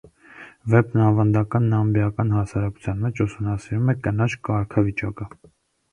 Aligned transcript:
Վեպն 0.73 1.01
ավանդական 1.07 1.67
նամբիական 1.75 2.33
հասարակության 2.37 3.05
մեջ 3.07 3.23
ուսումնասիրում 3.27 3.95
է 3.95 3.99
կնոջ 4.09 4.37
կարգավիճակը։ 4.51 5.29